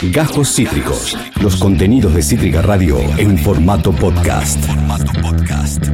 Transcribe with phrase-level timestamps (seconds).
[0.00, 1.18] Gajos Cítricos.
[1.42, 4.64] Los contenidos de Cítrica Radio en formato podcast.
[4.64, 5.84] Formato podcast.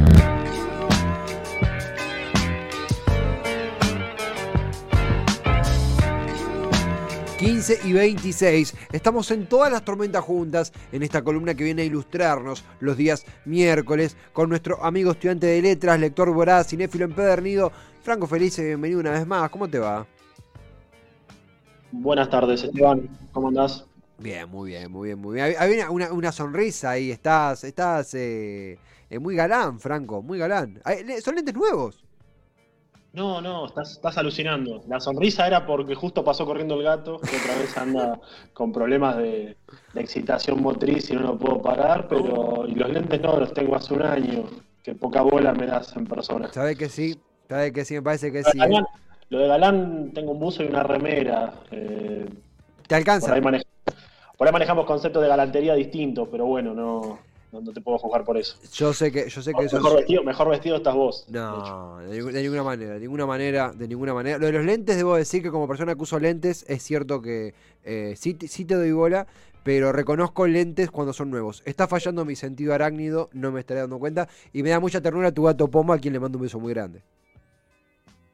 [7.83, 8.75] y 26.
[8.91, 13.25] Estamos en todas las tormentas juntas en esta columna que viene a ilustrarnos los días
[13.45, 17.71] miércoles con nuestro amigo estudiante de letras, lector voraz, cinéfilo empedernido,
[18.03, 18.63] Franco Felice.
[18.63, 19.49] Bienvenido una vez más.
[19.49, 20.05] ¿Cómo te va?
[21.91, 23.09] Buenas tardes, Esteban.
[23.31, 23.83] ¿Cómo andás?
[24.17, 25.55] Bien, muy bien, muy bien, muy bien.
[25.59, 30.81] Hay una, una, sonrisa ahí, estás, estás eh, eh, muy galán, Franco, muy galán.
[31.21, 32.05] ¿Son lentes nuevos?
[33.15, 34.83] No, no, estás, estás alucinando.
[34.87, 38.19] La sonrisa era porque justo pasó corriendo el gato, que otra vez anda
[38.53, 39.55] con problemas de,
[39.95, 43.93] excitación motriz y no lo puedo parar, pero y los lentes no, los tengo hace
[43.93, 44.43] un año,
[44.83, 46.51] que poca bola me das en persona.
[46.51, 48.59] Sabe que sí, sabe que sí, me parece que sí.
[49.29, 51.53] Lo de Galán, tengo un buzo y una remera.
[51.71, 52.29] Eh,
[52.87, 53.33] ¿Te alcanza?
[53.41, 53.61] Por ahí,
[54.51, 57.19] manejamos conceptos de galantería distintos, pero bueno, no,
[57.51, 58.57] no, te puedo jugar por eso.
[58.73, 61.25] Yo sé que, yo sé que mejor, eso vestido, mejor vestido estás vos.
[61.29, 64.37] No, de, ninguna manera, de ninguna manera, de ninguna manera.
[64.37, 67.53] Lo de los lentes, debo decir que como persona que uso lentes, es cierto que
[67.83, 69.27] eh, sí, sí te doy bola,
[69.63, 71.63] pero reconozco lentes cuando son nuevos.
[71.65, 75.31] Está fallando mi sentido arácnido, no me estaré dando cuenta, y me da mucha ternura
[75.31, 77.01] tu gato Poma, a quien le mando un beso muy grande.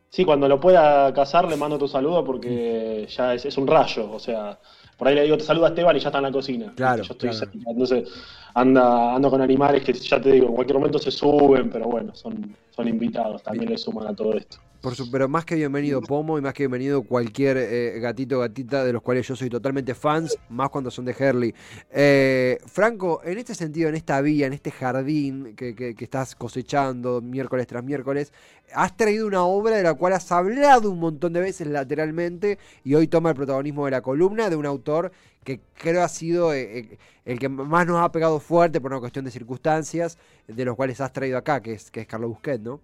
[0.10, 4.12] Sí, cuando lo pueda cazar le mando tu saludo porque ya es, es un rayo,
[4.12, 4.60] o sea,
[5.02, 6.74] por ahí le digo, te saluda Esteban y ya está en la cocina.
[6.76, 7.02] Claro.
[7.02, 7.32] Yo estoy
[7.66, 8.08] Entonces,
[8.54, 12.14] anda, ando con animales que ya te digo, en cualquier momento se suben, pero bueno,
[12.14, 14.58] son, son invitados, también le suman a todo esto.
[14.82, 18.84] Por su, pero más que bienvenido Pomo y más que bienvenido cualquier eh, gatito gatita
[18.84, 21.54] de los cuales yo soy totalmente fans, más cuando son de Herley.
[21.92, 27.22] Eh, Franco, en este sentido, en esta vía, en este jardín que, que, estás cosechando
[27.22, 28.34] miércoles tras miércoles,
[28.74, 32.96] has traído una obra de la cual has hablado un montón de veces lateralmente y
[32.96, 35.12] hoy toma el protagonismo de la columna de un autor
[35.44, 39.26] que creo ha sido eh, el que más nos ha pegado fuerte por una cuestión
[39.26, 42.80] de circunstancias, de los cuales has traído acá, que es, que es Carlos Busquet, ¿no?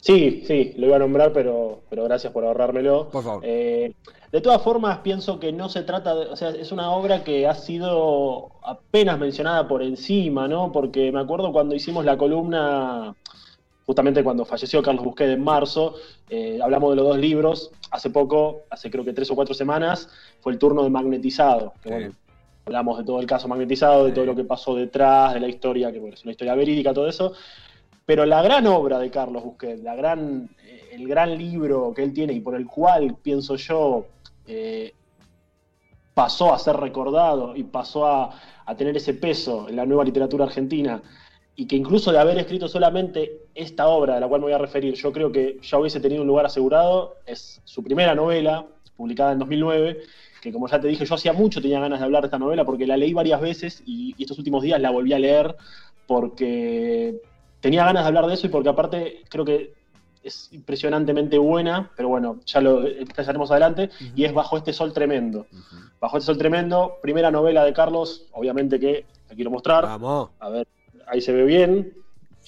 [0.00, 3.08] Sí, sí, lo iba a nombrar, pero, pero gracias por ahorrármelo.
[3.10, 3.42] Por favor.
[3.44, 3.92] Eh,
[4.30, 6.26] de todas formas, pienso que no se trata de.
[6.26, 10.70] O sea, es una obra que ha sido apenas mencionada por encima, ¿no?
[10.70, 13.16] Porque me acuerdo cuando hicimos la columna,
[13.84, 15.94] justamente cuando falleció Carlos Busquet en marzo,
[16.30, 17.72] eh, hablamos de los dos libros.
[17.90, 20.08] Hace poco, hace creo que tres o cuatro semanas,
[20.40, 21.72] fue el turno de Magnetizado.
[21.82, 22.14] Que, bueno,
[22.66, 25.92] hablamos de todo el caso magnetizado, de todo lo que pasó detrás, de la historia,
[25.92, 27.32] que bueno, es una historia verídica, todo eso.
[28.06, 32.14] Pero la gran obra de Carlos Busquets, la gran, eh, el gran libro que él
[32.14, 34.06] tiene y por el cual, pienso yo,
[34.46, 34.92] eh,
[36.14, 38.30] pasó a ser recordado y pasó a,
[38.78, 41.02] tener ese peso en la nueva literatura argentina,
[41.54, 44.58] y que incluso de haber escrito solamente esta obra de la cual me voy a
[44.58, 49.32] referir, yo creo que ya hubiese tenido un lugar asegurado, es su primera novela, publicada
[49.32, 50.00] en 2009,
[50.42, 52.64] que como ya te dije, yo hacía mucho tenía ganas de hablar de esta novela
[52.64, 55.56] porque la leí varias veces y estos últimos días la volví a leer
[56.06, 57.20] porque
[57.66, 59.72] tenía ganas de hablar de eso y porque aparte creo que
[60.22, 65.48] es impresionantemente buena, pero bueno, ya lo empezaremos adelante, y es Bajo este sol tremendo.
[66.00, 69.82] Bajo este sol tremendo, primera novela de Carlos, obviamente que la quiero mostrar.
[69.82, 70.30] Vamos.
[70.38, 70.68] A ver,
[71.08, 71.92] ahí se ve bien.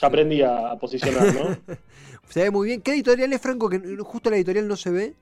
[0.00, 1.74] Ya aprendí a, posicionar, ¿no?
[2.28, 2.80] se ve muy bien.
[2.80, 3.68] ¿Qué editorial es, Franco?
[3.68, 5.14] Que justo la editorial no se ve.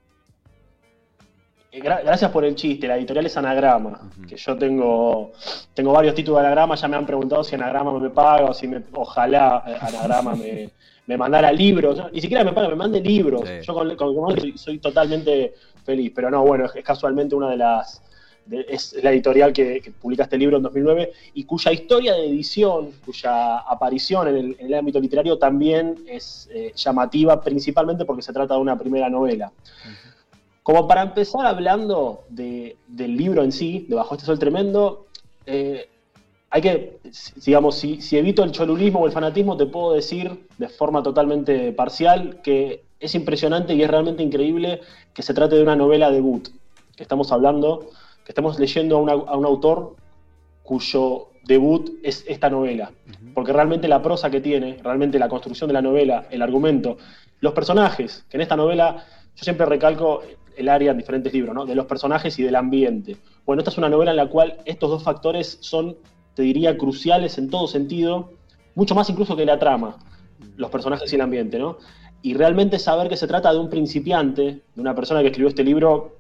[1.77, 5.33] Eh, gracias por el chiste, la editorial es Anagrama, que yo tengo,
[5.75, 8.67] tengo varios títulos de Anagrama, ya me han preguntado si Anagrama me paga o si
[8.67, 10.71] me, ojalá eh, Anagrama me,
[11.07, 15.53] me mandara libros, ni siquiera me paga, me mande libros, yo con, con, soy, totalmente
[15.85, 18.03] feliz, pero no, bueno, es, casualmente una de las,
[18.51, 23.59] es la editorial que, publica este libro en 2009 y cuya historia de edición, cuya
[23.59, 28.79] aparición en el, ámbito literario también es eh, llamativa, principalmente porque se trata de una
[28.79, 29.53] primera novela.
[30.67, 32.77] Como para empezar hablando del
[33.17, 35.07] libro en sí, de Bajo este Sol Tremendo,
[35.47, 35.89] eh,
[36.51, 36.99] hay que,
[37.45, 42.41] digamos, si, evito el cholulismo o el fanatismo, te puedo decir de forma totalmente parcial
[42.43, 44.81] que es impresionante y es realmente increíble
[45.15, 46.49] que se trate de una novela debut.
[46.97, 47.91] Que estamos hablando,
[48.25, 49.95] que estamos leyendo a, un autor
[50.65, 52.91] cuyo debut es esta novela.
[53.35, 56.99] Porque realmente la prosa que tiene, realmente la construcción de la novela, el argumento,
[57.39, 60.23] los personajes, que en esta novela yo siempre recalco
[60.57, 61.67] el área en diferentes libros, ¿no?
[61.67, 63.17] De los personajes y del ambiente.
[63.45, 65.97] Bueno, esta es una novela en la cual estos dos factores son,
[66.35, 68.33] te diría, cruciales en todo sentido,
[68.75, 69.97] mucho más incluso que la trama,
[70.57, 71.79] los personajes y el ambiente, ¿no?
[72.23, 75.65] Y realmente saber que se trata de un principiante, de una persona que escribió este
[75.65, 76.17] libro,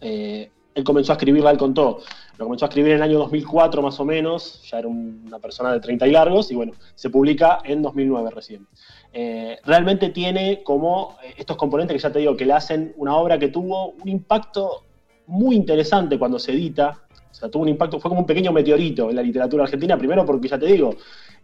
[0.00, 2.00] eh, él comenzó a escribirla, él contó,
[2.38, 5.72] lo comenzó a escribir en el año 2004 más o menos, ya era una persona
[5.72, 8.66] de 30 y largos, y bueno, se publica en 2009 recién.
[9.12, 13.16] Eh, realmente tiene como eh, estos componentes que ya te digo, que le hacen una
[13.16, 14.82] obra que tuvo un impacto
[15.26, 17.00] muy interesante cuando se edita.
[17.30, 20.24] O sea, tuvo un impacto, fue como un pequeño meteorito en la literatura argentina, primero
[20.24, 20.94] porque ya te digo,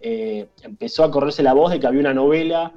[0.00, 2.72] eh, empezó a correrse la voz de que había una novela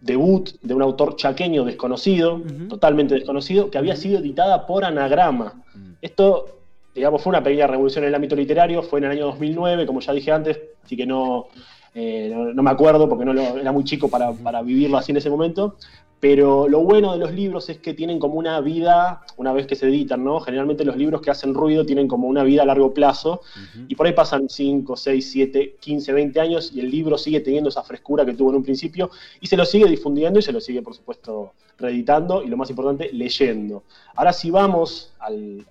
[0.00, 5.64] debut de un autor chaqueño desconocido, totalmente desconocido, que había sido editada por Anagrama.
[5.74, 5.92] Mm.
[6.02, 6.55] Esto,
[6.96, 10.00] digamos, fue una pequeña revolución en el ámbito literario, fue en el año 2009, como
[10.00, 11.48] ya dije antes, así que no,
[11.94, 15.30] eh, no, me acuerdo porque no era muy chico para, para, vivirlo así en ese
[15.30, 15.76] momento,
[16.18, 19.76] pero lo bueno de los libros es que tienen como una vida, una vez que
[19.76, 20.40] se editan, ¿no?
[20.40, 23.42] Generalmente los libros que hacen ruido tienen como una vida a largo plazo
[23.86, 27.68] y por ahí pasan 5, 6, 7, 15, 20 años y el libro sigue teniendo
[27.68, 29.10] esa frescura que tuvo en un principio
[29.40, 32.70] y se lo sigue difundiendo y se lo sigue, por supuesto, reeditando y lo más
[32.70, 33.82] importante, leyendo.
[34.14, 35.66] Ahora si vamos al,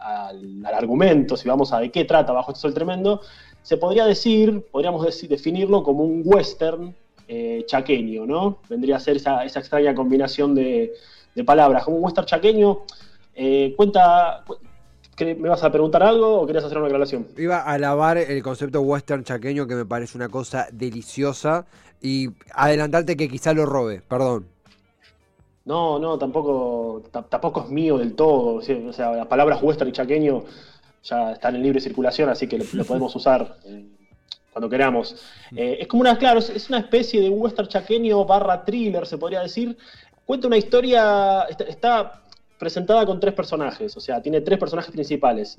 [0.64, 3.22] argumento, si vamos a de qué trata Bajo este sol tremendo,
[3.64, 6.94] se podría decir, podríamos decir, definirlo como un western
[7.28, 8.60] eh, chaqueño, ¿no?
[8.70, 10.94] Vendría a ser esa, extraña combinación de,
[11.46, 11.84] palabras.
[11.84, 12.84] Como un western chaqueño,
[13.36, 14.44] eh, cuenta...
[15.18, 17.26] ¿Me vas a preguntar algo o querías hacer una aclaración?
[17.38, 21.66] Iba a alabar el concepto western chaqueño que me parece una cosa deliciosa
[22.02, 24.46] y adelantarte que quizá lo robe, perdón.
[25.66, 28.56] No, no, tampoco, tampoco es mío del todo.
[28.56, 30.44] O sea, las palabras western y chaqueño
[31.04, 33.58] ya están en libre circulación, así que lo, podemos usar.
[33.66, 33.86] Eh,
[34.56, 35.18] cuando queramos.
[35.54, 39.42] Eh, es como una, claro, es una especie de western chaqueño barra thriller, se podría
[39.42, 39.78] decir.
[40.26, 42.24] Cuenta una historia, está,
[42.58, 45.58] presentada con tres personajes, o sea, tiene tres personajes principales.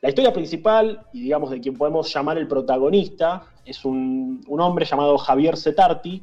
[0.00, 5.16] La historia principal, y digamos de quien podemos llamar el protagonista, es un, hombre llamado
[5.16, 6.20] Javier Cetarti,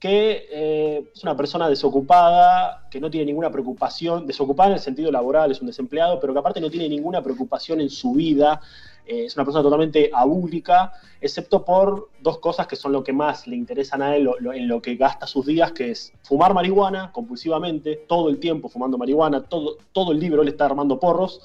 [0.00, 5.12] que eh, es una persona desocupada, que no tiene ninguna preocupación, desocupada en el sentido
[5.12, 8.60] laboral, es un desempleado, pero que aparte no tiene ninguna preocupación en su vida,
[9.06, 13.46] eh, es una persona totalmente abúlica, excepto por dos cosas que son lo que más
[13.46, 18.04] le interesan a él, en lo que gasta sus días, que es fumar marihuana compulsivamente,
[18.08, 21.40] todo el tiempo fumando marihuana, todo, todo el libro él está armando porros,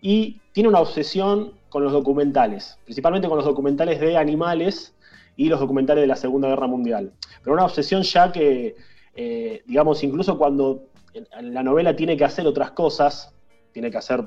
[0.00, 4.94] y tiene una obsesión con los documentales, principalmente con los documentales de animales
[5.36, 7.12] y los documentales de la Segunda Guerra Mundial.
[7.42, 8.76] Pero una obsesión ya que,
[9.14, 10.84] eh, digamos, incluso cuando
[11.40, 13.32] la novela tiene que hacer otras cosas,
[13.72, 14.24] tiene que hacer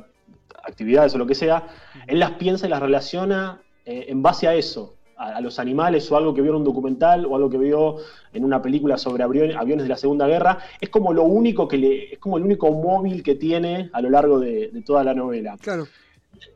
[0.63, 1.68] actividades o lo que sea,
[2.07, 6.18] él las piensa y las relaciona eh, en base a eso, a, los animales o
[6.18, 7.98] algo que vio en un documental o algo que vio
[8.33, 10.59] en una película sobre aviones de la Segunda Guerra.
[10.80, 14.09] Es como lo único que le, es como el único móvil que tiene a lo
[14.09, 15.57] largo de, toda la novela.
[15.62, 15.88] Claro.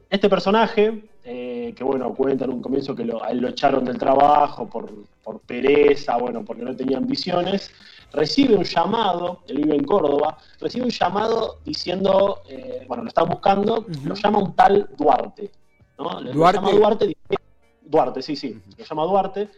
[0.09, 3.98] Este personaje, eh, que bueno, cuenta en un comienzo que a él lo echaron del
[3.98, 4.92] trabajo por,
[5.24, 7.72] por pereza, bueno, porque no tenía ambiciones,
[8.13, 13.24] recibe un llamado, él vive en Córdoba, recibe un llamado diciendo, eh, bueno, lo está
[13.24, 15.50] buscando, lo llama un tal Duarte.
[15.98, 16.22] ¿no?
[16.22, 17.18] Lo llama Duarte,
[17.81, 19.50] Duarte, sí, sí, lo llama Duarte,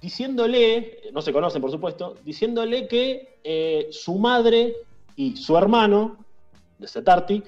[0.00, 4.74] diciéndole, no se conocen por supuesto, diciéndole que eh, su madre
[5.14, 6.16] y su hermano,
[6.78, 7.44] de Setarti,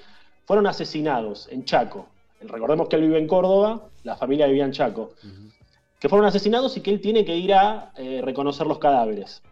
[0.47, 2.07] fueron asesinados en Chaco.
[2.41, 5.11] Recordemos que él vive en Córdoba, la familia vivía en Chaco.
[5.99, 9.43] Que fueron asesinados y que él tiene que ir a eh, reconocer los cadáveres.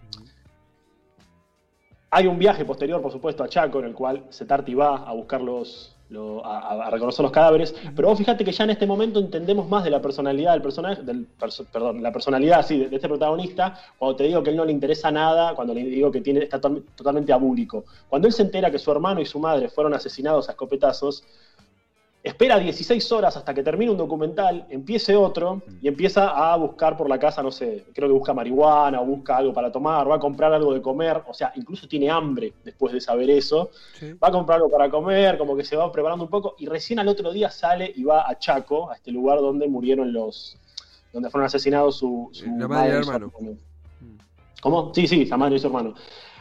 [2.11, 5.41] Hay un viaje posterior, por supuesto, a Chaco, en el cual Setarti va a buscar
[5.41, 5.97] los,
[6.44, 9.91] a, reconocer los cadáveres, pero vos fíjate que ya en este momento entendemos más de
[9.91, 11.27] la personalidad del personaje, del,
[11.73, 15.11] perdón, la personalidad sí, de, este protagonista, cuando te digo que él no le interesa
[15.11, 17.85] nada, cuando le digo que tiene, está totalmente abúlico.
[18.09, 21.25] Cuando él se entera que su hermano y su madre fueron asesinados a escopetazos,
[22.26, 25.61] espera 16 horas hasta que termine un documental, empiece otro mm.
[25.80, 29.37] y empieza a buscar por la casa, no sé, creo que busca marihuana o busca
[29.37, 32.92] algo para tomar, va a comprar algo de comer, o sea, incluso tiene hambre después
[32.92, 33.71] de saber eso,
[34.23, 36.99] va a comprar algo para comer, como que se va preparando un poco y recién
[36.99, 40.59] al otro día sale y va a Chaco, a este lugar donde murieron los,
[41.12, 42.33] donde fueron asesinados su,
[42.68, 43.33] madre y hermano.
[44.61, 44.92] ¿Cómo?
[44.92, 45.95] Sí, sí, la madre y su hermano.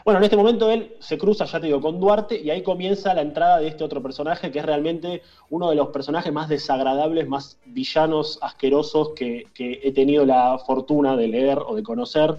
[0.06, 3.12] Bueno, en este momento él se cruza, ya te digo, con Duarte y ahí comienza
[3.12, 7.26] la entrada de este otro personaje que es realmente uno de los personajes más desagradables,
[7.26, 12.36] más villanos, asquerosos que, he tenido la fortuna de leer o de conocer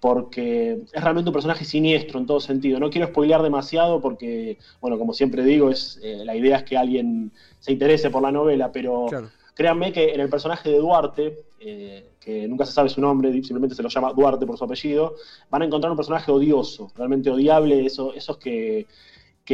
[0.00, 2.80] porque es realmente un personaje siniestro en todo sentido.
[2.80, 6.78] No quiero spoilear demasiado porque, bueno, como siempre digo, es eh, la idea es que
[6.78, 9.08] alguien se interese por la novela, pero
[9.54, 13.74] créanme que en el personaje de Duarte, eh, que nunca se sabe su nombre, simplemente
[13.74, 15.14] se lo llama Duarte por su apellido,
[15.50, 18.86] van a encontrar un personaje odioso, realmente odiable, eso, esos que,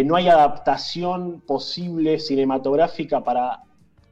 [0.04, 3.62] no hay adaptación posible cinematográfica para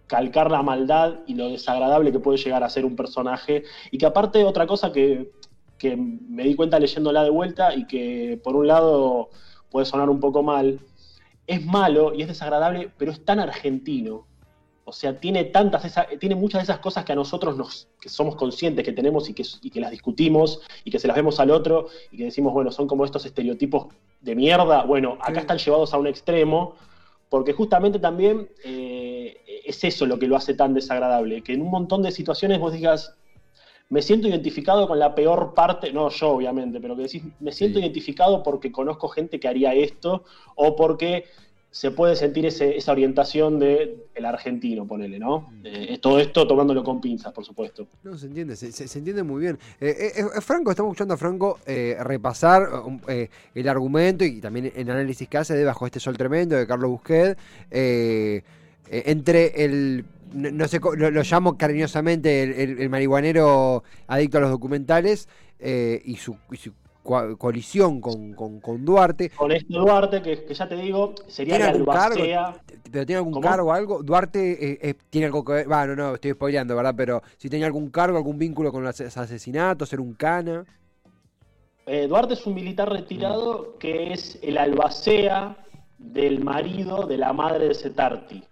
[0.06, 4.06] calcar la maldad y lo desagradable que puede llegar a ser un personaje, y que
[4.06, 5.30] aparte otra cosa que
[5.82, 9.28] me di cuenta leyéndola de vuelta y que por un lado
[9.70, 10.80] puede sonar un poco mal,
[11.46, 14.26] es malo y es desagradable, pero es tan argentino
[14.86, 18.36] o sea, tiene tantas, tiene muchas de esas cosas que a nosotros nos, que somos
[18.36, 21.88] conscientes que tenemos y que, que las discutimos y que se las vemos al otro
[22.10, 23.86] y que decimos, bueno, son como estos estereotipos
[24.20, 24.84] de mierda.
[24.84, 26.74] Bueno, acá están llevados a un extremo
[27.30, 31.70] porque justamente también eh, es eso lo que lo hace tan desagradable, que en un
[31.70, 33.16] montón de situaciones vos digas,
[33.88, 37.78] me siento identificado con la peor parte, no yo obviamente, pero que decís, me siento
[37.78, 40.24] identificado porque conozco gente que haría esto
[40.54, 41.24] o porque
[41.74, 45.50] se puede sentir esa orientación del el argentino, ponele, ¿no?
[45.50, 45.62] Mm.
[45.64, 47.88] Eh, todo esto tomándolo con pinzas, por supuesto.
[48.04, 49.58] No, se entiende, se, entiende muy bien.
[49.80, 52.68] Eh, eh, Franco, estamos escuchando a Franco repasar
[53.08, 56.92] el argumento y también el análisis que hace de Bajo este Sol Tremendo de Carlos
[56.92, 57.36] Busquet,
[58.88, 65.28] entre el no, sé, lo, llamo cariñosamente el, marihuanero adicto a los documentales
[65.58, 66.72] y su, y su
[67.04, 69.30] colisión con, con, Duarte.
[69.30, 72.56] Con este Duarte, que, ya te digo, sería la albacea.
[72.90, 74.02] ¿Pero tiene algún cargo o algo?
[74.02, 75.68] Duarte eh, eh, tiene algo que ver.
[75.68, 76.94] Bueno, no, estoy spoileando, ¿verdad?
[76.96, 80.64] Pero si tenía algún cargo, algún vínculo con los asesinatos, ser un cana.
[81.86, 85.56] Eh, Duarte es un militar retirado que es el albacea
[85.98, 88.42] del marido de la madre de Setarti.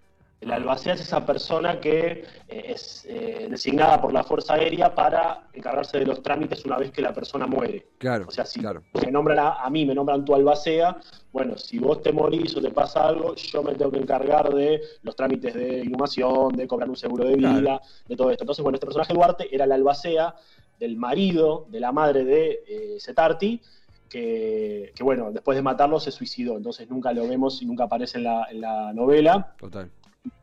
[0.43, 5.47] El albacea es esa persona que eh, es eh, designada por la Fuerza Aérea para
[5.53, 7.87] encargarse de los trámites una vez que la persona muere.
[7.97, 8.25] Claro.
[8.27, 8.83] O sea, si claro.
[9.05, 10.97] me nombran a, mí, me nombran tu albacea,
[11.31, 14.81] bueno, si vos te morís o te pasa algo, yo me tengo que encargar de
[15.03, 18.43] los trámites de inhumación, de cobrar un seguro de vida, de todo esto.
[18.43, 20.35] Entonces, bueno, este personaje Duarte era el albacea
[20.77, 23.61] del marido de la madre de eh, Setarti.
[24.09, 28.25] Que, bueno, después de matarlo se suicidó, entonces nunca lo vemos y nunca aparece en
[28.25, 29.55] la, en la novela.
[29.57, 29.89] Total.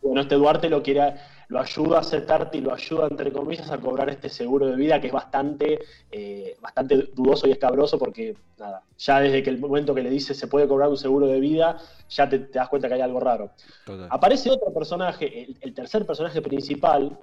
[0.02, 1.14] Bueno, este Duarte lo quiere,
[1.48, 5.00] lo ayuda a aceptarte y lo ayuda, entre comillas, a cobrar este seguro de vida
[5.00, 5.78] que es bastante,
[6.10, 10.34] eh, bastante dudoso y escabroso porque, nada, ya desde que el momento que le dice
[10.34, 13.50] se puede cobrar un seguro de vida, ya te, das cuenta que hay algo raro.
[14.10, 17.18] Aparece otro personaje, el, tercer personaje principal,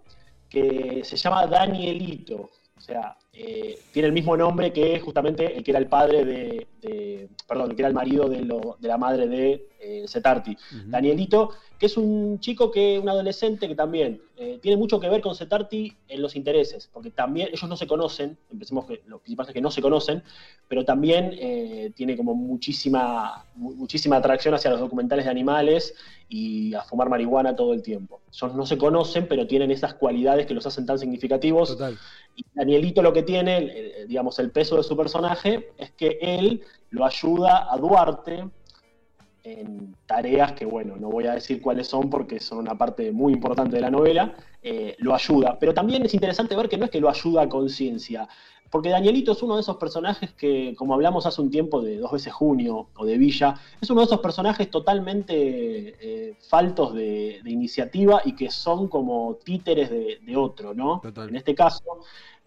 [0.50, 2.50] que se llama Danielito.
[2.78, 7.30] O sea, eh, tiene el mismo nombre que justamente el que era el padre de,
[7.48, 10.58] perdón, el que era el marido de, la madre de eh, Setarti.
[10.86, 15.22] Danielito que es un chico que, un adolescente que también eh, tiene mucho que ver
[15.22, 19.48] con Setarti en los intereses, porque también ellos no se conocen, empecemos que lo principal
[19.48, 20.24] es que no se conocen,
[20.68, 25.94] pero también eh, tiene como muchísima, muchísima atracción hacia los documentales de animales
[26.30, 28.22] y a fumar marihuana todo el tiempo.
[28.32, 31.70] Son, no se conocen, pero tienen esas cualidades que los hacen tan significativos.
[31.70, 31.98] Total.
[32.36, 37.06] Y Danielito lo que tiene, digamos, el peso de su personaje, es que él lo
[37.06, 38.46] ayuda a Duarte
[39.48, 43.34] en tareas que, bueno, no voy a decir cuáles son porque son una parte muy
[43.34, 45.58] importante de la novela, eh, lo ayuda.
[45.60, 48.28] Pero también es interesante ver que no es que lo ayuda a conciencia,
[48.70, 52.12] porque Danielito es uno de esos personajes que, como hablamos hace un tiempo de Dos
[52.12, 58.22] veces Junio o de Villa, es uno de esos personajes totalmente eh, faltos de, iniciativa
[58.26, 61.02] y que son como títeres de, otro, ¿no?
[61.04, 61.84] En este caso,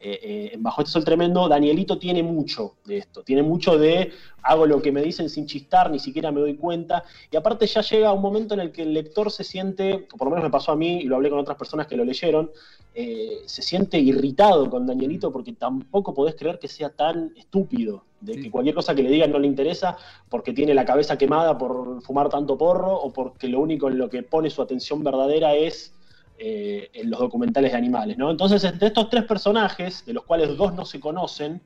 [0.01, 4.81] eh, Bajo este sol tremendo, Danielito tiene mucho de esto, tiene mucho de hago lo
[4.81, 7.05] que me dicen sin chistar, ni siquiera me doy cuenta.
[7.31, 10.27] Y aparte ya llega un momento en el que el lector se siente, o por
[10.27, 12.51] lo menos me pasó a mí y lo hablé con otras personas que lo leyeron,
[12.95, 18.41] eh, se siente irritado con Danielito porque tampoco podés creer que sea tan estúpido, de
[18.41, 19.97] que cualquier cosa que le digan no le interesa
[20.29, 24.11] porque tiene la cabeza quemada por fumar tanto porro o porque lo único en lo
[24.11, 25.95] que pone su atención verdadera es
[26.43, 28.17] eh, en los documentales de animales.
[28.17, 28.31] ¿no?
[28.31, 31.61] Entonces, entre estos tres personajes, de los cuales dos no se conocen,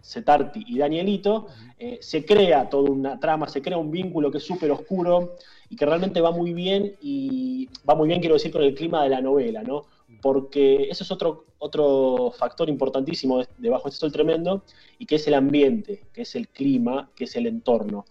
[0.00, 4.44] Setarti y Danielito, eh, se crea toda una trama, se crea un vínculo que es
[4.44, 5.34] súper oscuro
[5.68, 9.02] y que realmente va muy bien, y va muy bien, quiero decir, con el clima
[9.02, 9.86] de la novela, ¿no?
[10.22, 14.62] Porque eso es otro, otro factor importantísimo debajo de este sol tremendo,
[14.96, 18.04] y que es el ambiente, que es el clima, que es el entorno.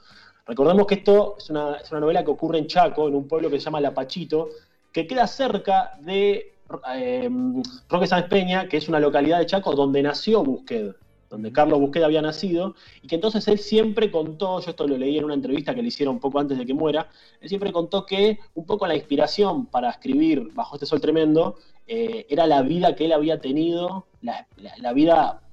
[0.46, 3.50] Recordemos que esto es una, es una novela que ocurre en Chaco, en un pueblo
[3.50, 4.50] que se llama Lapachito,
[5.02, 6.56] que queda cerca de
[6.96, 7.30] eh,
[7.88, 10.94] Roque Sáenz Peña, que es una localidad de Chaco donde nació Busqued
[11.30, 15.18] donde Carlos Busqueda había nacido, y que entonces él siempre contó, yo esto lo leí
[15.18, 17.08] en una entrevista que le hicieron un poco antes de que muera,
[17.40, 22.26] él siempre contó que un poco la inspiración para escribir Bajo este Sol Tremendo eh,
[22.30, 25.44] era la vida que él había tenido, la, vida,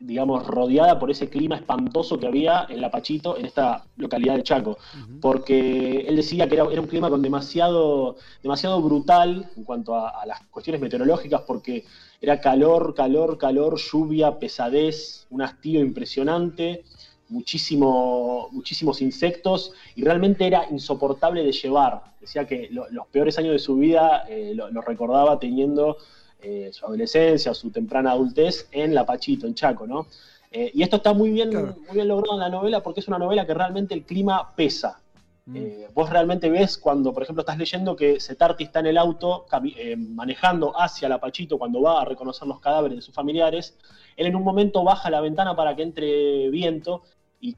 [0.00, 4.42] digamos, rodeada por ese clima espantoso que había en La Pachito, en esta localidad de
[4.44, 4.78] Chaco,
[5.20, 10.40] porque él decía que era, un clima con demasiado, demasiado brutal en cuanto a las
[10.50, 11.84] cuestiones meteorológicas, porque
[12.20, 16.84] era calor, calor, calor, lluvia, pesadez, un hastío impresionante,
[17.28, 22.02] muchísimo, muchísimos insectos y realmente era insoportable de llevar.
[22.20, 25.98] Decía que los peores años de su vida eh, los lo recordaba teniendo
[26.40, 30.06] eh, su adolescencia su temprana adultez en La Pachito, en Chaco, ¿no?
[30.50, 33.18] Eh, y esto está muy bien, muy bien logrado en la novela porque es una
[33.18, 35.00] novela que realmente el clima pesa.
[35.44, 35.56] Mm.
[35.56, 39.46] Eh, vos realmente ves cuando, por ejemplo, estás leyendo que Setarti está en el auto
[39.76, 43.76] eh, manejando hacia la Pachito cuando va a reconocer los cadáveres de sus familiares.
[44.16, 47.02] Él en un momento baja la ventana para que entre viento
[47.40, 47.56] y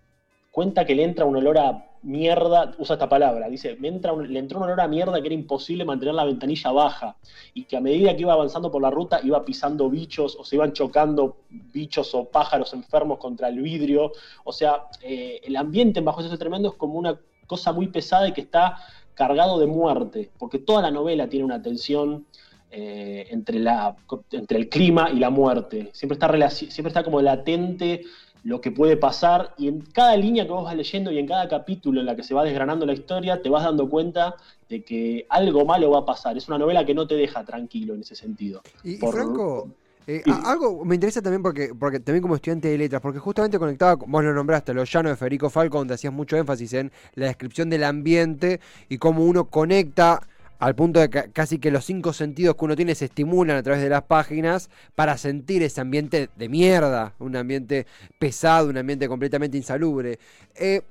[0.50, 4.58] cuenta que le entra un olor a mierda, usa esta palabra, dice, me le entró
[4.58, 7.16] un olor a mierda que era imposible mantener la ventanilla baja
[7.52, 10.56] y que a medida que iba avanzando por la ruta iba pisando bichos o se
[10.56, 14.12] iban chocando bichos o pájaros enfermos contra el vidrio.
[14.44, 18.32] O sea, eh, el ambiente bajo ese tremendo es como una cosa muy pesada y
[18.32, 18.76] que está
[19.14, 22.26] cargado de muerte, porque toda la novela tiene una tensión
[22.70, 23.96] eh, entre, la,
[24.30, 25.90] entre el clima y la muerte.
[25.92, 28.04] Siempre está, siempre está como latente
[28.44, 31.48] lo que puede pasar y en cada línea que vos vas leyendo y en cada
[31.48, 34.34] capítulo en la que se va desgranando la historia, te vas dando cuenta
[34.68, 36.36] de que algo malo va a pasar.
[36.36, 38.62] Es una novela que no te deja tranquilo en ese sentido.
[38.84, 39.68] Y, Franco,
[40.06, 43.94] eh, algo me interesa también porque, porque también como estudiante de letras, porque justamente conectaba,
[43.94, 47.68] vos lo nombraste, Los Llanos de Federico Falco, donde hacías mucho énfasis en la descripción
[47.68, 50.20] del ambiente y cómo uno conecta
[50.60, 53.62] al punto de que casi que los cinco sentidos que uno tiene se estimulan a
[53.62, 57.86] través de las páginas para sentir ese ambiente de mierda, un ambiente
[58.18, 60.18] pesado, un ambiente completamente insalubre.
[60.54, 60.82] Eh,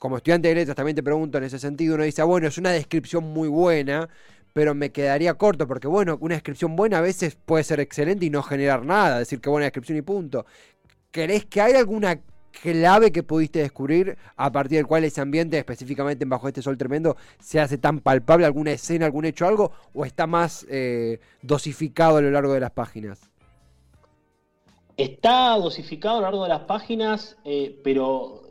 [0.00, 2.58] como estudiante de letras también te pregunto en ese sentido, uno dice, ah, bueno, es
[2.58, 4.08] una descripción muy buena,
[4.52, 8.30] pero me quedaría corto, porque bueno, una descripción buena a veces puede ser excelente y
[8.30, 10.44] no generar nada, decir que buena descripción y punto.
[11.12, 12.18] ¿Querés que hay alguna
[12.62, 16.78] clave que pudiste descubrir a partir del cual ese ambiente, específicamente en Bajo este Sol
[16.78, 18.46] Tremendo, se hace tan palpable?
[18.46, 19.72] ¿Alguna escena, algún hecho, algo?
[19.94, 23.30] ¿O está más eh, dosificado a lo largo de las páginas?
[24.96, 28.42] Está dosificado a lo largo de las páginas, eh, pero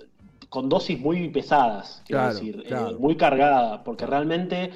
[0.49, 4.71] con dosis muy pesadas, quiero decir, eh, muy cargada, porque realmente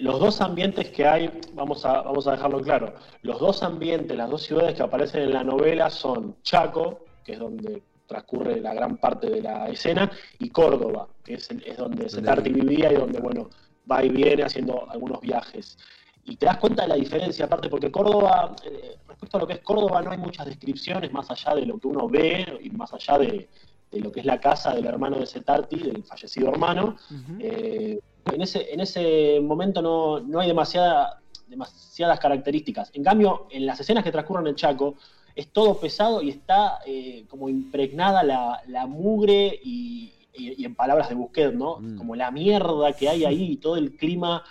[0.00, 4.28] los dos ambientes que hay, vamos a, vamos a dejarlo claro, los dos ambientes, las
[4.28, 8.96] dos ciudades que aparecen en la novela son Chaco, que es donde transcurre la gran
[8.96, 13.50] parte de la escena, y Córdoba, que es, es donde Setarti vivía y donde, bueno,
[13.90, 15.78] va y viene haciendo algunos viajes.
[16.26, 19.54] Y te das cuenta de la diferencia, aparte, porque Córdoba, eh, respecto a lo que
[19.54, 22.92] es Córdoba, no hay muchas descripciones más allá de lo que uno ve y más
[22.94, 23.48] allá de,
[23.92, 26.96] lo que es la casa del hermano de Setarti, del fallecido hermano.
[27.38, 28.00] Eh,
[28.32, 32.90] en, ese, en ese momento no, no hay demasiada, demasiadas características.
[32.94, 34.94] En cambio, en las escenas que transcurren en Chaco,
[35.34, 41.54] es todo pesado y está eh, como impregnada la, mugre y, en palabras de Busquets,
[41.54, 41.78] ¿no?
[41.80, 41.96] Mm.
[41.96, 44.42] Como la mierda que hay ahí, y todo el clima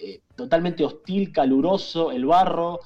[0.00, 2.80] eh, totalmente hostil, caluroso, el barro.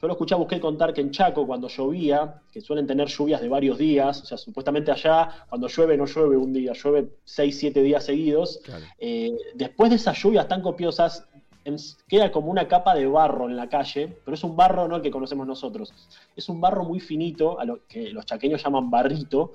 [0.00, 3.40] Yo lo escuché a Busquets contar que en Chaco, cuando llovía, que suelen tener lluvias
[3.40, 7.58] de varios días, o sea, supuestamente allá, cuando llueve, no llueve un día, llueve seis,
[7.58, 8.60] siete días seguidos.
[8.98, 11.28] Eh, después de esas lluvias tan copiosas,
[12.06, 15.02] queda como una capa de barro en la calle, pero es un barro no el
[15.02, 15.92] que conocemos nosotros,
[16.36, 19.52] es un barro muy finito, a lo que los chaqueños llaman barrito,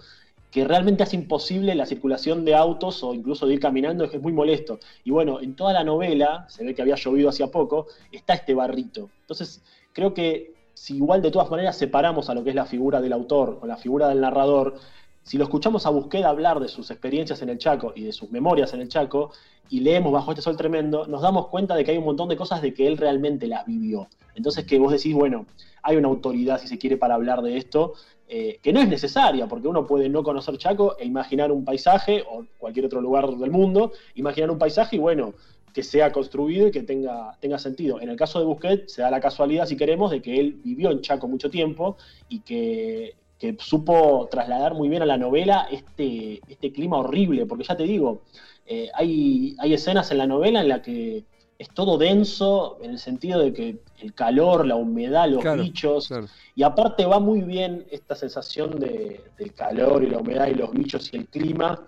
[0.51, 4.31] que realmente hace imposible la circulación de autos o incluso de ir caminando, es muy
[4.31, 4.79] molesto.
[5.03, 8.53] Y bueno, en toda la novela, se ve que había llovido hacía poco, está este
[8.53, 9.09] barrito.
[9.21, 13.01] Entonces, creo que si igual de todas maneras separamos a lo que es la figura
[13.01, 14.75] del autor o la figura del narrador,
[15.23, 18.29] si lo escuchamos a Busqueda hablar de sus experiencias en el Chaco y de sus
[18.29, 19.31] memorias en el Chaco,
[19.69, 22.35] y leemos Bajo este Sol Tremendo, nos damos cuenta de que hay un montón de
[22.35, 24.07] cosas de que él realmente las vivió.
[24.35, 25.45] Entonces que vos decís, bueno,
[25.81, 27.93] hay una autoridad, si se quiere, para hablar de esto,
[28.27, 32.23] eh, que no es necesaria, porque uno puede no conocer Chaco e imaginar un paisaje,
[32.29, 35.33] o cualquier otro lugar del mundo, imaginar un paisaje y bueno,
[35.73, 37.99] que sea construido y que tenga, tenga sentido.
[37.99, 40.91] En el caso de Busquets se da la casualidad, si queremos, de que él vivió
[40.91, 41.97] en Chaco mucho tiempo
[42.29, 47.65] y que que supo trasladar muy bien a la novela este, este clima horrible, porque
[47.65, 48.21] ya te digo,
[48.65, 51.25] eh, hay, hay escenas en la novela en la que
[51.59, 56.09] es todo denso, en el sentido de que el calor, la humedad, los bichos,
[56.55, 60.71] y aparte va muy bien esta sensación de, del calor y la humedad y los
[60.71, 61.85] bichos y el clima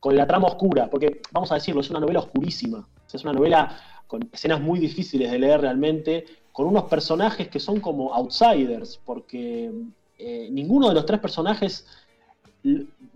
[0.00, 3.80] con la trama oscura, porque vamos a decirlo, es una novela oscurísima, es una novela
[4.06, 9.70] con escenas muy difíciles de leer realmente, con unos personajes que son como outsiders, porque
[10.18, 11.86] eh, ninguno de los tres personajes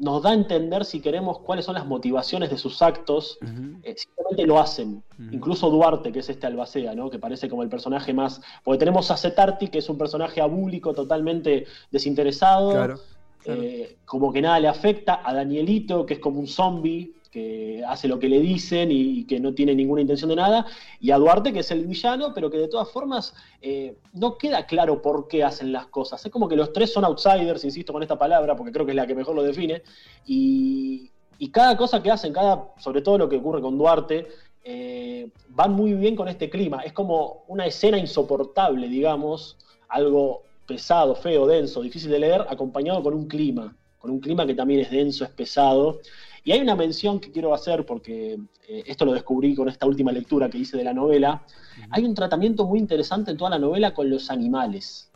[0.03, 3.39] nos da a entender, si queremos, cuáles son las motivaciones de sus actos.
[3.85, 5.01] Eh, simplemente lo hacen.
[5.31, 7.09] Incluso Duarte, que es este Albacea, ¿no?
[7.09, 8.41] que parece como el personaje más.
[8.65, 12.97] Porque tenemos a Cetarti, que es un personaje abúlico, totalmente desinteresado.
[13.45, 15.21] Eh, como que nada le afecta.
[15.25, 19.41] A Danielito, que es como un zombie, que hace lo que le dicen y, que
[19.41, 20.67] no tiene ninguna intención de nada,
[21.01, 24.67] y a Duarte, que es el villano, pero que de todas formas eh, no queda
[24.67, 26.25] claro por qué hacen las cosas.
[26.25, 28.97] Es como que los tres son outsiders, insisto con esta palabra, porque creo que es
[28.97, 29.83] la que mejor lo define,
[30.27, 31.11] y,
[31.51, 34.29] cada cosa que hacen, cada, sobre todo lo que ocurre con Duarte,
[34.63, 36.83] eh, van muy bien con este clima.
[36.83, 39.57] Es como una escena insoportable, digamos,
[39.89, 44.55] algo pesado, feo, denso, difícil de leer, acompañado con un clima, con un clima que
[44.55, 45.99] también es denso, es pesado.
[46.45, 50.11] Y hay una mención que quiero hacer, porque eh, esto lo descubrí con esta última
[50.13, 51.43] lectura que hice de la novela.
[51.91, 55.11] Hay un tratamiento muy interesante en toda la novela con los animales.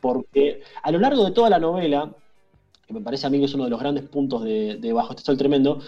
[0.00, 2.10] Porque a lo largo de toda la novela,
[2.86, 5.22] que me parece a mí que es uno de los grandes puntos de, Bajo este
[5.22, 5.80] Sol Tremendo,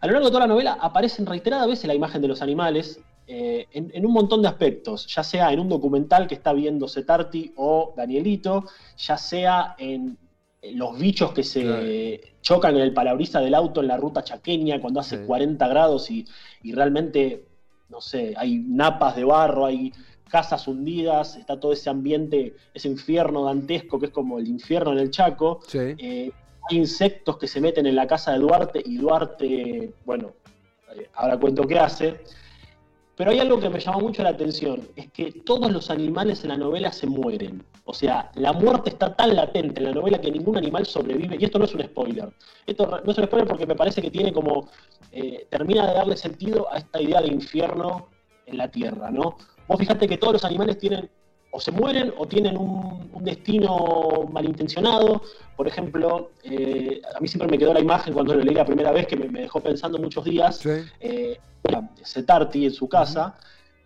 [0.00, 3.00] a lo largo de toda la novela aparecen reiteradas veces la imagen de los animales
[3.26, 7.52] eh, en, un montón de aspectos, ya sea en un documental que está viendo Setarti
[7.56, 8.64] o Danielito,
[8.96, 10.16] ya sea en
[10.62, 15.00] los bichos que se chocan en el parabrisas del auto en la ruta chaqueña cuando
[15.00, 16.26] hace 40 grados y,
[16.72, 17.44] realmente,
[17.88, 19.92] no sé, hay napas de barro, hay
[20.28, 24.98] casas hundidas, está todo ese ambiente, ese infierno dantesco que es como el infierno en
[24.98, 25.60] el Chaco.
[25.72, 26.30] Eh,
[26.70, 30.34] hay insectos que se meten en la casa de Duarte y Duarte, bueno,
[30.94, 32.20] eh, ahora cuento qué hace.
[33.18, 36.50] Pero hay algo que me llama mucho la atención, es que todos los animales en
[36.50, 37.64] la novela se mueren.
[37.84, 41.44] O sea, la muerte está tan latente en la novela que ningún animal sobrevive, y
[41.44, 42.32] esto no es un spoiler.
[42.64, 44.68] Esto no es un spoiler porque me parece que tiene como,
[45.10, 48.06] eh, termina de darle sentido a esta idea de infierno
[48.46, 49.36] en la Tierra, ¿no?
[49.66, 51.10] Vos fijate que todos los animales tienen
[51.50, 55.22] o se mueren o tienen un, destino malintencionado.
[55.56, 58.92] Por ejemplo, eh, a mí siempre me quedó la imagen cuando lo leí la primera
[58.92, 60.58] vez que me, dejó pensando muchos días.
[60.58, 60.70] Sí.
[61.00, 61.38] Eh,
[62.02, 63.34] Setarti en su casa,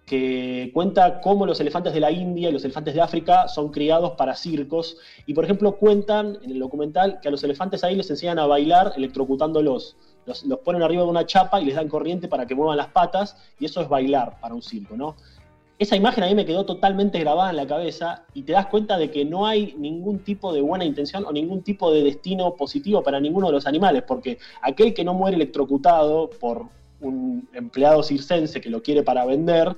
[0.04, 4.12] que cuenta cómo los elefantes de la India y los elefantes de África son criados
[4.12, 4.98] para circos.
[5.26, 8.46] Y por ejemplo, cuentan en el documental que a los elefantes ahí les enseñan a
[8.46, 9.96] bailar electrocutándolos.
[10.26, 12.88] Los, los ponen arriba de una chapa y les dan corriente para que muevan las
[12.88, 15.16] patas, y eso es bailar para un circo, ¿no?
[15.82, 18.96] Esa imagen a mí me quedó totalmente grabada en la cabeza y te das cuenta
[18.98, 23.02] de que no hay ningún tipo de buena intención o ningún tipo de destino positivo
[23.02, 26.66] para ninguno de los animales, porque aquel que no muere electrocutado por
[27.00, 29.76] un empleado circense que lo quiere para vender,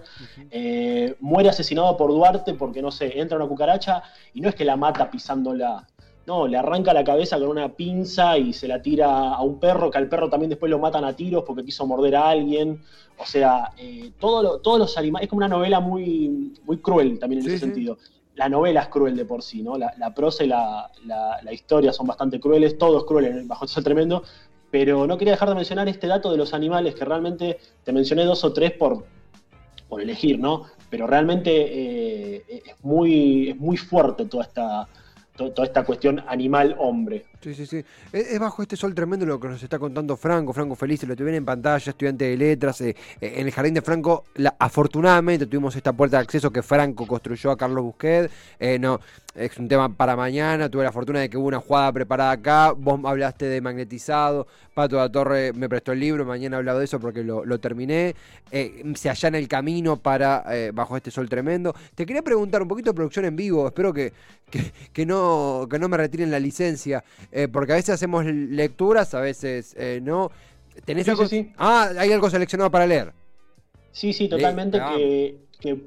[0.51, 4.03] eh, muere asesinado por Duarte porque, no sé, entra una cucaracha
[4.35, 5.87] y no es que la mata pisándola,
[6.27, 9.91] no, le arranca la cabeza con una pinza y se la tira a un perro,
[9.91, 12.81] que al perro también después lo matan a tiros porque quiso morder a alguien.
[13.19, 15.25] O sea, eh, todo todos los animales.
[15.25, 17.99] Es como una novela muy, muy cruel también en ese sentido.
[18.37, 19.77] La novela es cruel de por sí, ¿no?
[19.77, 20.91] La, prosa y la,
[21.53, 24.23] historia son bastante crueles, todo es cruel bajo eso tremendo.
[24.71, 28.25] Pero no quería dejar de mencionar este dato de los animales, que realmente te mencioné
[28.25, 29.05] dos o tres por,
[29.89, 30.65] por elegir, ¿no?
[30.91, 34.89] Pero realmente eh, es, muy, es muy fuerte toda esta,
[35.37, 37.25] toda esta cuestión animal-hombre.
[37.45, 37.85] Sí, sí, sí.
[38.11, 41.37] Es, bajo este sol tremendo lo que nos está contando Franco, Franco Feliz, lo tuvieron
[41.37, 42.81] en pantalla, estudiante de letras.
[42.81, 44.25] Eh, eh, en el jardín de Franco,
[44.59, 48.31] afortunadamente tuvimos esta puerta de acceso que Franco construyó a Carlos Busquet.
[48.59, 48.99] Eh, no,
[49.35, 50.71] es un tema para mañana.
[50.71, 52.73] Tuve la fortuna de que hubo una jugada preparada acá.
[52.73, 54.47] Vos hablaste de magnetizado.
[54.73, 56.25] Pato de la Torre me prestó el libro.
[56.25, 58.15] Mañana he hablado de eso porque lo, terminé.
[58.95, 61.75] se allana el camino para bajo este sol tremendo.
[61.95, 63.67] Te quería preguntar un poquito de producción en vivo.
[63.67, 64.15] Espero que,
[64.93, 67.05] que, no, que no me retiren la licencia.
[67.37, 70.31] Eh, porque a veces hacemos lecturas, a veces eh, no.
[70.85, 71.25] ¿Tenés algo?
[71.57, 73.12] Ah, hay algo seleccionado para leer.
[73.90, 74.79] Sí, sí, totalmente.
[74.97, 75.40] que,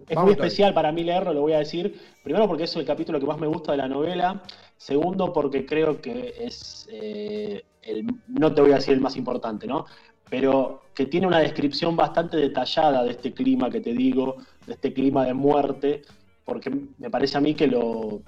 [0.09, 1.97] es muy especial para mí leerlo, lo voy a decir.
[2.21, 4.43] Primero porque es el capítulo que más me gusta de la novela.
[4.75, 9.67] Segundo porque creo que es, eh, el, no te voy a decir el más importante,
[9.67, 9.85] ¿no?
[10.29, 14.91] Pero que tiene una descripción bastante detallada de este clima que te digo, de este
[14.91, 16.01] clima de muerte,
[16.43, 18.21] porque me parece a mí que lo,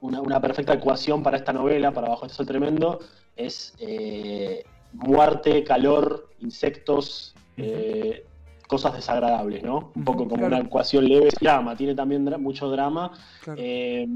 [0.00, 3.00] una, perfecta ecuación para esta novela, para Bajo este Sol Tremendo,
[3.36, 8.24] es eh, muerte, calor, insectos, eh,
[8.66, 9.92] cosas desagradables, ¿no?
[9.94, 11.30] Un poco como una ecuación leve.
[11.40, 13.12] Drama, tiene también mucho drama.
[13.56, 14.06] Eh,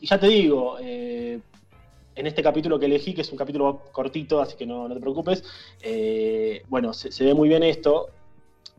[0.00, 1.42] y ya te digo, en
[2.14, 5.44] este capítulo que elegí, que es un capítulo cortito, así que no, te preocupes,
[6.68, 8.08] bueno, se, ve muy bien esto.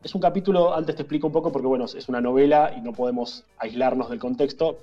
[0.01, 2.93] Es un capítulo, antes te explico un poco, porque bueno, es una novela y no
[2.93, 4.79] podemos aislarnos del contexto.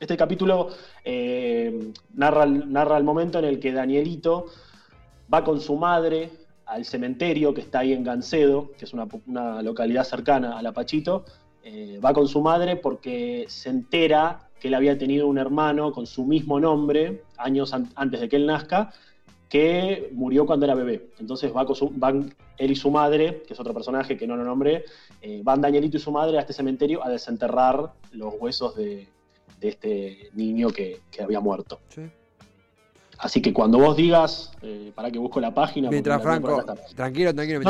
[0.00, 0.70] Este capítulo
[1.04, 4.46] eh, narra, narra el momento en el que Danielito
[5.32, 6.30] va con su madre
[6.64, 11.26] al cementerio que está ahí en Gancedo, que es una, localidad cercana a La Pachito.
[11.62, 16.06] Eh, va con su madre porque se entera que él había tenido un hermano con
[16.06, 18.94] su mismo nombre, años antes de que él nazca,
[19.50, 21.10] que murió cuando era bebé.
[21.18, 24.44] Entonces va con van él y su madre, que es otro personaje que no lo
[24.44, 24.86] nombré,
[25.20, 29.06] eh, van Danielito y su madre a este cementerio a desenterrar los huesos de,
[29.58, 31.80] de este niño que, había muerto.
[33.18, 35.90] Así que cuando vos digas, eh, para que busco la página.
[35.90, 37.60] Mientras Franco, tranquilo, tranquilo.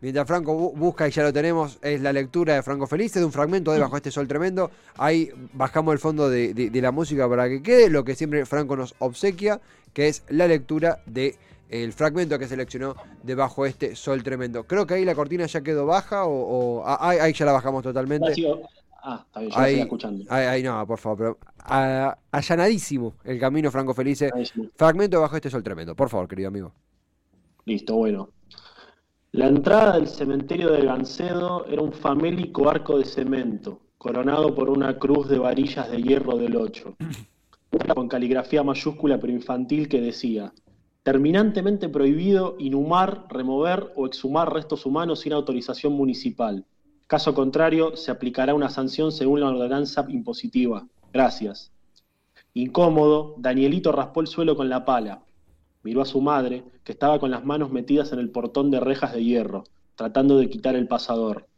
[0.00, 3.32] Mientras, Franco busca y ya lo tenemos, es la lectura de Franco Felice, de un
[3.32, 4.70] fragmento de Bajo este Sol Tremendo.
[4.96, 8.94] Ahí bajamos el fondo de, la música para que quede lo que siempre Franco nos
[8.98, 9.60] obsequia,
[9.92, 11.36] que es la lectura de
[11.68, 14.64] el fragmento que seleccionó de Bajo este Sol Tremendo.
[14.64, 18.34] Creo que ahí la cortina ya quedó baja o, ah, ahí, ya la bajamos totalmente.
[19.02, 20.24] Ah, está bien, yo ahí, escuchando.
[20.28, 24.30] Ahí, no, por favor, pero allanadísimo el camino Franco Felice.
[24.76, 26.72] Fragmento bajo este sol tremendo, por favor, querido amigo.
[27.64, 28.30] Listo, bueno.
[29.32, 34.98] La entrada del cementerio de Gancedo era un famélico arco de cemento, coronado por una
[34.98, 36.96] cruz de varillas de hierro del 8.
[37.94, 40.52] con caligrafía mayúscula pero infantil que decía,
[41.02, 46.64] terminantemente prohibido inhumar, remover o exhumar restos humanos sin autorización municipal.
[47.10, 50.86] Caso contrario, se aplicará una sanción según la ordenanza impositiva.
[51.12, 51.72] Gracias.
[52.54, 55.24] Incómodo, Danielito raspó el suelo con la pala.
[55.82, 59.12] Miró a su madre, que estaba con las manos metidas en el portón de rejas
[59.12, 59.64] de hierro,
[59.96, 61.48] tratando de quitar el pasador.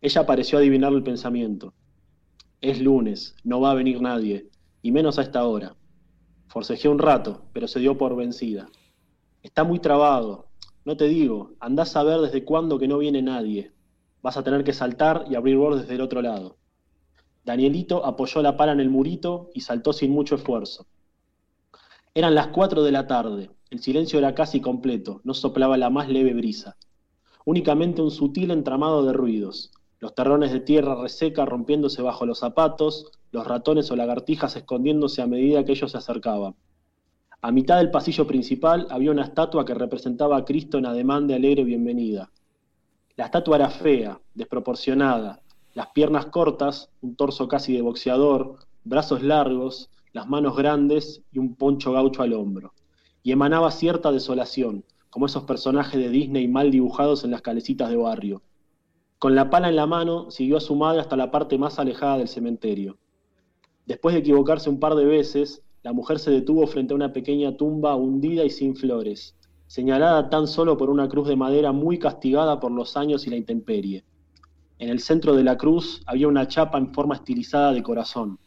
[0.00, 1.74] Ella pareció adivinar el pensamiento.
[2.60, 4.48] Es lunes, no va a venir nadie,
[4.80, 5.74] y menos a esta hora.
[6.46, 8.68] Forcejeó un rato, pero se dio por vencida.
[9.42, 10.46] Está muy trabado.
[10.84, 13.73] No te digo, andás a ver desde cuándo que no viene nadie.
[14.24, 16.56] Vas a tener que saltar y abrir bordes del otro lado.
[17.44, 20.86] Danielito apoyó la pala en el murito y saltó sin mucho esfuerzo.
[22.14, 23.50] Eran las cuatro de la tarde.
[23.68, 26.78] El silencio era casi completo, no soplaba la más leve brisa.
[27.44, 29.72] Únicamente un sutil entramado de ruidos.
[30.00, 35.26] Los terrones de tierra reseca rompiéndose bajo los zapatos, los ratones o lagartijas escondiéndose a
[35.26, 36.54] medida que ellos se acercaban.
[37.42, 41.34] A mitad del pasillo principal había una estatua que representaba a Cristo en ademán de
[41.34, 42.30] alegre bienvenida.
[43.16, 45.40] La estatua era fea, desproporcionada,
[45.72, 51.54] las piernas cortas, un torso casi de boxeador, brazos largos, las manos grandes y un
[51.54, 52.72] poncho gaucho al hombro.
[53.22, 57.96] Y emanaba cierta desolación, como esos personajes de Disney mal dibujados en las calecitas de
[57.96, 58.42] barrio.
[59.20, 62.18] Con la pala en la mano, siguió a su madre hasta la parte más alejada
[62.18, 62.98] del cementerio.
[63.86, 67.56] Después de equivocarse un par de veces, la mujer se detuvo frente a una pequeña
[67.56, 72.60] tumba hundida y sin flores, señalada tan solo por una cruz de madera muy castigada
[72.60, 74.04] por los años y la intemperie.
[74.78, 78.38] En el centro de la cruz había una chapa en forma estilizada de corazón,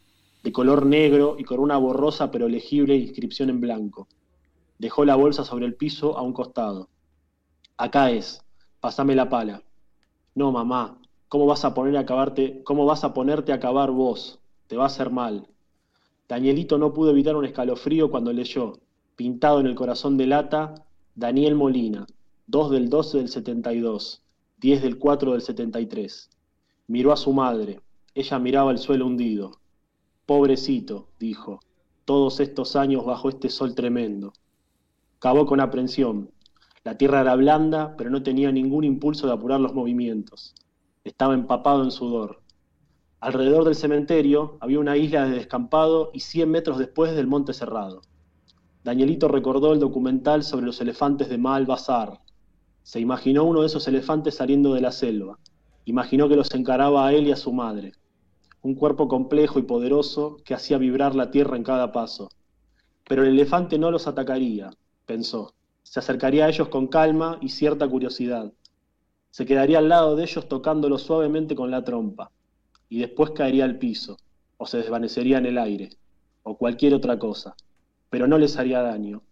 [0.42, 4.08] de color negro y con una borrosa pero legible inscripción en blanco.
[4.78, 6.88] Dejó la bolsa sobre el piso a un costado.
[7.76, 8.44] Acá es,
[8.80, 9.62] pasame la pala.
[10.34, 14.38] No, mamá, ¿cómo vas a poner a acabarte, cómo vas a ponerte a acabar vos?
[14.68, 15.48] Te va a hacer mal.
[16.28, 18.78] Danielito no pudo evitar un escalofrío cuando leyó,
[19.16, 20.74] pintado en el corazón de lata,
[21.18, 22.06] Daniel Molina,
[22.46, 24.22] 2 del 12 del 72.
[24.58, 26.30] 10 del 4 del 73.
[26.86, 27.80] Miró a su madre.
[28.14, 29.58] Ella miraba el suelo hundido.
[30.26, 31.58] Pobrecito, dijo,
[32.04, 34.32] todos estos años bajo este sol tremendo.
[35.18, 36.30] Cavó con aprensión.
[36.84, 40.54] La tierra era blanda, pero no tenía ningún impulso de apurar los movimientos.
[41.02, 42.42] Estaba empapado en sudor.
[43.18, 48.02] Alrededor del cementerio había una isla de descampado y 100 metros después del monte cerrado.
[48.84, 52.20] Danielito recordó el documental sobre los elefantes de Bazar.
[52.82, 55.38] Se imaginó uno de esos elefantes saliendo de la selva.
[55.84, 57.92] Imaginó que los encaraba a él y a su madre.
[58.62, 62.28] Un cuerpo complejo y poderoso que hacía vibrar la tierra en cada paso.
[63.08, 64.70] Pero el elefante no los atacaría,
[65.06, 65.54] pensó.
[65.82, 68.52] Se acercaría a ellos con calma y cierta curiosidad.
[69.30, 72.30] Se quedaría al lado de ellos tocándolos suavemente con la trompa.
[72.88, 74.16] Y después caería al piso,
[74.56, 75.90] o se desvanecería en el aire,
[76.42, 77.54] o cualquier otra cosa.
[78.10, 79.22] Pero no les haría daño.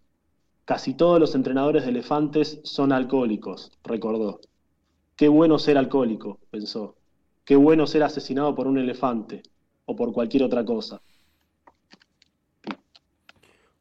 [0.65, 4.41] Casi todos los entrenadores de elefantes son alcohólicos, recordó.
[5.15, 6.97] Qué bueno ser alcohólico, pensó.
[7.45, 9.43] Qué bueno ser asesinado por un elefante
[9.85, 11.01] o por cualquier otra cosa.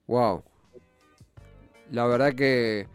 [0.08, 0.44] Wow.
[1.92, 2.88] La verdad que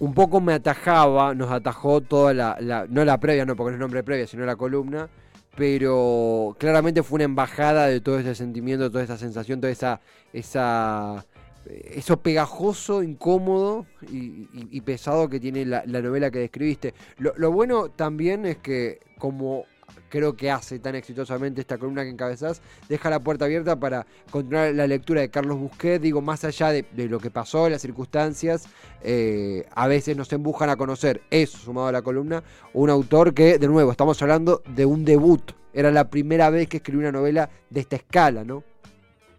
[0.00, 3.80] un poco me atajaba, nos atajó toda la, no la previa, no porque no es
[3.80, 5.10] nombre previa, sino la columna,
[5.60, 10.00] pero claramente fue una embajada de todo ese sentimiento, toda esa sensación, toda esa,
[10.32, 11.26] esa
[11.66, 16.94] eso pegajoso, incómodo y, pesado que tiene la, novela que describiste.
[17.18, 19.66] Lo, bueno también es que, como
[20.08, 24.74] creo que hace tan exitosamente esta columna que encabezás, deja la puerta abierta para continuar
[24.74, 26.00] la lectura de Carlos Busquet.
[26.00, 28.68] Digo, más allá de, lo que pasó, las circunstancias,
[29.02, 32.42] eh, a veces nos empujan a conocer, eso sumado a la columna,
[32.74, 35.52] un autor que, de nuevo, estamos hablando de un debut.
[35.72, 38.64] Era la primera vez que escribió una novela de esta escala, ¿no?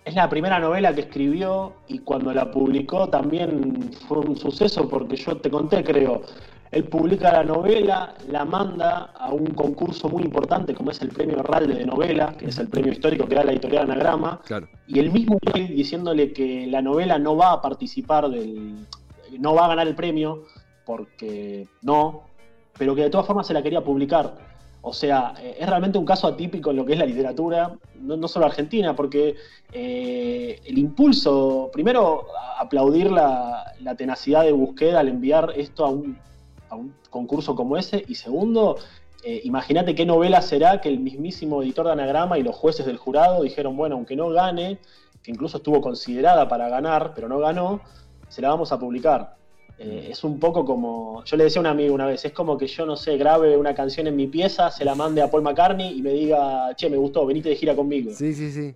[0.03, 5.15] Es la primera novela que escribió y cuando la publicó también fue un suceso porque
[5.15, 6.23] yo te conté, creo,
[6.71, 11.43] él publica la novela, la manda a un concurso muy importante como es el premio
[11.43, 14.41] Ralde de novela, que es el premio histórico que da la editorial Anagrama,
[14.87, 18.87] y el mismo diciéndole que la novela no va a participar del,
[19.37, 20.45] no va a ganar el premio
[20.85, 22.23] porque no,
[22.77, 24.35] pero que de todas formas se la quería publicar.
[24.83, 28.27] O sea, eh, es realmente un caso atípico en lo que es la literatura, no,
[28.27, 29.35] solo argentina, porque
[29.71, 32.25] eh, el impulso, primero,
[32.57, 33.65] aplaudir la,
[33.97, 36.17] tenacidad de búsqueda al enviar esto a un,
[37.09, 38.77] concurso como ese, y segundo,
[39.23, 42.97] eh, imagínate qué novela será que el mismísimo editor de Anagrama y los jueces del
[42.97, 44.79] jurado dijeron, bueno, aunque no gane,
[45.21, 47.81] que incluso estuvo considerada para ganar, pero no ganó,
[48.29, 49.35] se la vamos a publicar.
[49.77, 52.57] Eh, es un poco como, yo le decía a un amigo una vez, es como
[52.57, 55.43] que yo, no sé, grabe una canción en mi pieza, se la mande a Paul
[55.43, 58.11] McCartney y me diga, che, me gustó, venite de gira conmigo.
[58.11, 58.75] Sí, sí, sí.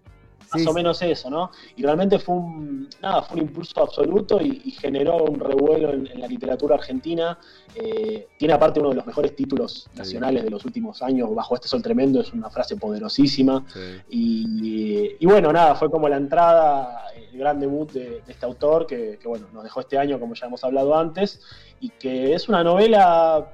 [0.56, 1.52] Más o menos eso, ¿no?
[1.76, 6.28] Y realmente fue un, nada, fue un impulso absoluto y, generó un revuelo en, la
[6.28, 7.38] literatura argentina.
[7.74, 11.68] Eh, tiene aparte uno de los mejores títulos nacionales de los últimos años, Bajo este
[11.68, 13.65] sol tremendo, es una frase poderosísima.
[14.10, 19.48] Y, bueno, nada, fue como la entrada, el gran debut de, este autor que, bueno,
[19.54, 21.41] nos dejó este año, como ya hemos hablado antes,
[21.80, 23.52] y que es una novela,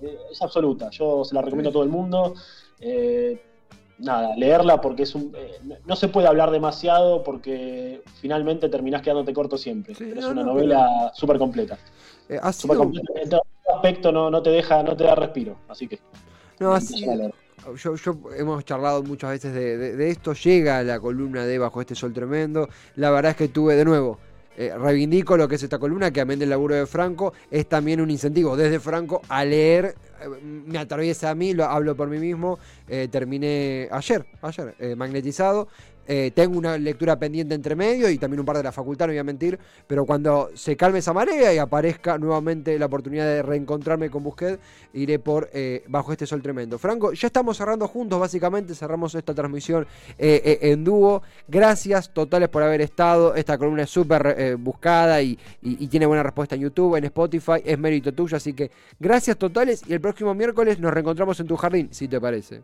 [0.00, 2.34] eh, es absoluta, yo se la recomiendo a todo el mundo.
[2.80, 3.47] Eh,
[3.98, 9.32] nada, leerla porque es un, eh, no se puede hablar demasiado porque finalmente terminás quedándote
[9.32, 9.94] corto siempre.
[9.98, 11.78] pero es una novela súper completa.
[12.28, 13.12] Eh, completa.
[13.16, 13.42] En todo
[13.74, 15.98] aspecto no, no, te deja, no te da respiro, así que.
[16.60, 17.06] No, así,
[17.76, 22.12] yo, yo, hemos charlado muchas veces de, esto, llega la columna de Bajo este Sol
[22.12, 22.68] Tremendo.
[22.96, 24.18] La verdad es que tuve de nuevo.
[24.60, 28.00] Eh, reivindico lo que es esta columna, que amén del laburo de Franco, es también
[28.00, 29.94] un incentivo desde Franco a leer
[30.42, 35.68] me atraviesa a mí, lo hablo por mí mismo, eh, terminé ayer, ayer, eh, magnetizado.
[36.10, 39.12] Eh, tengo una lectura pendiente entre medio y también un par de la facultad, no
[39.12, 43.42] voy a mentir, pero cuando se calme esa marea y aparezca nuevamente la oportunidad de
[43.42, 44.58] reencontrarme con Busquet,
[44.94, 45.50] iré por
[45.88, 46.78] Bajo este Sol Tremendo.
[46.78, 49.86] Franco, ya estamos cerrando juntos, básicamente, cerramos esta transmisión
[50.18, 51.22] en dúo.
[51.46, 53.34] Gracias totales por haber estado.
[53.34, 57.78] Esta columna es súper buscada y, y, tiene buena respuesta en YouTube, en Spotify, es
[57.78, 61.88] mérito tuyo, así que gracias totales y el próximo miércoles nos reencontramos en tu jardín,
[61.92, 62.62] si te parece.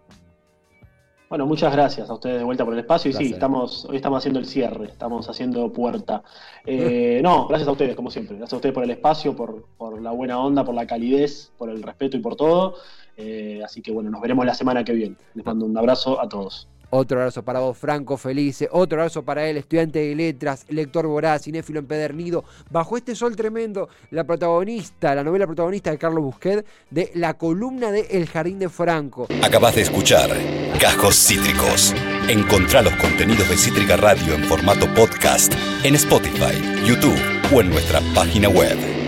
[1.34, 3.10] Bueno, muchas gracias a ustedes de vuelta por el espacio.
[3.10, 6.22] Y sí, estamos, hoy estamos haciendo el cierre, estamos haciendo puerta.
[6.64, 8.36] Eh, no, gracias a ustedes, como siempre.
[8.36, 11.70] Gracias a ustedes por el espacio, por, por la buena onda, por la calidez, por
[11.70, 12.76] el respeto y por todo.
[13.16, 15.16] Eh, así que bueno, nos veremos la semana que viene.
[15.34, 16.68] Les mando un abrazo a todos.
[16.96, 18.68] Otro abrazo para vos, Franco Felice.
[18.70, 22.44] Otro abrazo para él, estudiante de letras, lector voraz, cinéfilo empedernido.
[22.70, 27.90] Bajo este sol tremendo, la protagonista, la novela protagonista de Carlos Busquet, de la columna
[27.90, 29.26] de El Jardín de Franco.
[29.42, 30.30] Acabas de escuchar
[30.78, 31.92] Cajos Cítricos.
[32.28, 35.52] Encontrá los contenidos de Cítrica Radio en formato podcast
[35.82, 37.18] en Spotify, YouTube
[37.52, 39.03] o en nuestra página web.